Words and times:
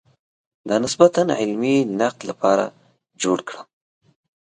د 0.67 0.69
نسبتاً 0.83 1.21
علمي 1.41 1.75
نقد 1.99 2.19
لپاره 2.29 2.65
جوړ 3.21 3.37
کړم. 3.47 3.67